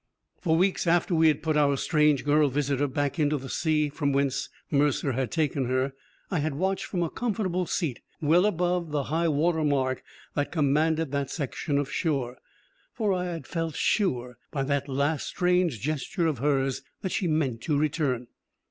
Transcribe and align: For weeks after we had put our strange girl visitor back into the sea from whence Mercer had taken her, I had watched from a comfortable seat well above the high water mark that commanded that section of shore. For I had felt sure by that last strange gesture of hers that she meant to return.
For 0.39 0.57
weeks 0.57 0.87
after 0.87 1.13
we 1.13 1.27
had 1.27 1.43
put 1.43 1.55
our 1.55 1.77
strange 1.77 2.25
girl 2.25 2.49
visitor 2.49 2.87
back 2.87 3.19
into 3.19 3.37
the 3.37 3.51
sea 3.51 3.87
from 3.89 4.11
whence 4.11 4.49
Mercer 4.71 5.11
had 5.11 5.29
taken 5.29 5.65
her, 5.65 5.93
I 6.31 6.39
had 6.39 6.55
watched 6.55 6.85
from 6.85 7.03
a 7.03 7.09
comfortable 7.11 7.67
seat 7.67 7.99
well 8.19 8.47
above 8.47 8.89
the 8.89 9.03
high 9.13 9.27
water 9.27 9.63
mark 9.63 10.03
that 10.33 10.51
commanded 10.51 11.11
that 11.11 11.29
section 11.29 11.77
of 11.77 11.91
shore. 11.91 12.39
For 12.95 13.13
I 13.13 13.25
had 13.25 13.45
felt 13.45 13.75
sure 13.75 14.39
by 14.49 14.63
that 14.63 14.87
last 14.89 15.27
strange 15.27 15.79
gesture 15.81 16.25
of 16.25 16.39
hers 16.39 16.81
that 17.03 17.11
she 17.11 17.27
meant 17.27 17.61
to 17.61 17.77
return. 17.77 18.25